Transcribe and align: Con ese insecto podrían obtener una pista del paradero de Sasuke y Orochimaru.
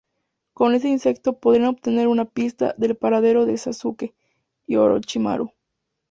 Con 0.53 0.73
ese 0.73 0.87
insecto 0.89 1.37
podrían 1.37 1.67
obtener 1.69 2.07
una 2.07 2.25
pista 2.25 2.73
del 2.75 2.97
paradero 2.97 3.45
de 3.45 3.55
Sasuke 3.59 4.15
y 4.65 4.77
Orochimaru. 4.77 5.51